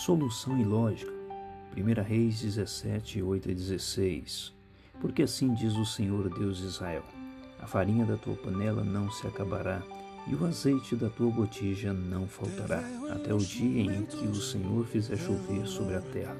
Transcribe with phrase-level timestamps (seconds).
[0.00, 1.12] Solução ilógica.
[1.76, 4.54] 1 Reis 17, 8 e 16.
[4.98, 7.02] Porque assim diz o Senhor Deus de Israel:
[7.60, 9.82] A farinha da tua panela não se acabará,
[10.26, 14.86] e o azeite da tua botija não faltará, até o dia em que o Senhor
[14.86, 16.36] fizer chover sobre a terra.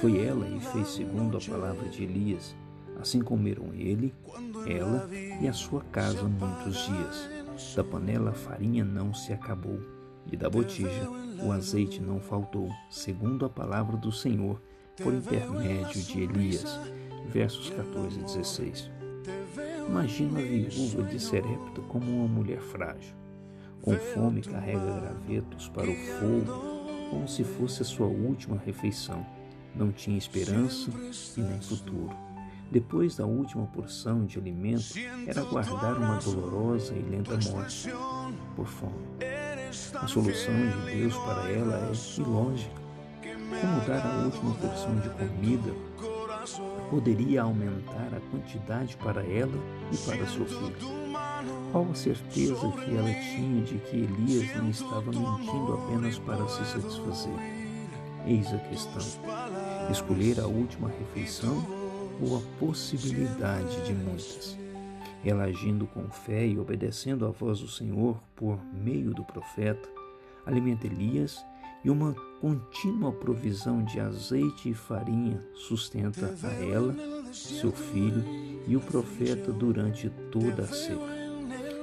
[0.00, 2.56] Foi ela e fez segundo a palavra de Elias.
[2.98, 4.14] Assim comeram ele,
[4.66, 7.74] ela e a sua casa muitos dias.
[7.76, 9.78] Da panela a farinha não se acabou,
[10.30, 11.08] e da botija
[11.44, 14.60] o azeite não faltou, segundo a palavra do Senhor,
[15.02, 16.80] por intermédio de Elias.
[17.28, 18.90] Versos 14 e 16.
[19.88, 23.14] Imagina a viúva de Serepta como uma mulher frágil.
[23.80, 29.26] Com fome, carrega gravetos para o fogo, como se fosse a sua última refeição.
[29.74, 30.90] Não tinha esperança
[31.36, 32.14] e nem futuro.
[32.70, 34.94] Depois da última porção de alimento,
[35.26, 37.90] era guardar uma dolorosa e lenta morte
[38.54, 38.94] por fome.
[39.72, 42.82] A solução de Deus para ela é ilógica.
[43.22, 45.72] Como dar a última porção de comida
[46.90, 49.58] poderia aumentar a quantidade para ela
[49.90, 50.76] e para seu filho?
[51.72, 56.66] Qual a certeza que ela tinha de que Elias não estava mentindo apenas para se
[56.66, 57.32] satisfazer?
[58.26, 59.02] Eis a questão:
[59.90, 61.64] escolher a última refeição
[62.20, 64.61] ou a possibilidade de muitas?
[65.24, 69.88] Ela agindo com fé e obedecendo à voz do Senhor por meio do profeta,
[70.44, 71.44] alimenta Elias
[71.84, 76.94] e uma contínua provisão de azeite e farinha sustenta a ela,
[77.32, 78.24] seu filho
[78.66, 81.22] e o profeta durante toda a seca.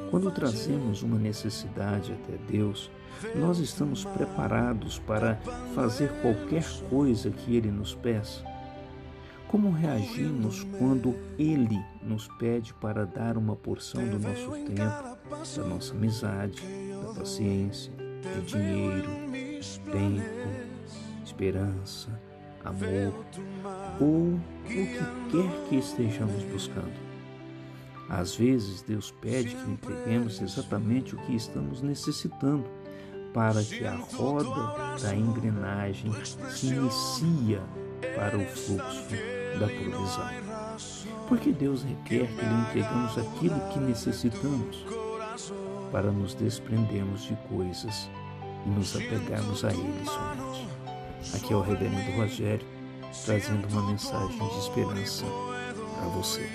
[0.09, 2.90] Quando trazemos uma necessidade até Deus,
[3.36, 5.36] nós estamos preparados para
[5.76, 8.44] fazer qualquer coisa que Ele nos peça.
[9.50, 15.91] Como reagimos quando Ele nos pede para dar uma porção do nosso tempo, da nossa
[15.95, 16.61] amizade,
[17.03, 17.91] da paciência,
[18.22, 19.09] de dinheiro,
[19.91, 20.23] tempo,
[21.25, 22.09] esperança,
[22.64, 23.11] amor
[24.00, 24.85] ou o que
[25.31, 27.09] quer que estejamos buscando?
[28.07, 32.69] Às vezes, Deus pede que entreguemos exatamente o que estamos necessitando
[33.34, 36.12] para que a roda da engrenagem
[36.51, 37.59] se inicie
[38.16, 40.30] para o fluxo da provisão.
[41.28, 44.86] Porque Deus requer que lhe entregamos aquilo que necessitamos
[45.92, 48.10] para nos desprendermos de coisas
[48.66, 50.68] e nos apegarmos a Ele somente.
[51.36, 52.66] Aqui é o Reverendo Rogério
[53.26, 55.26] trazendo uma mensagem de esperança
[55.96, 56.50] para você.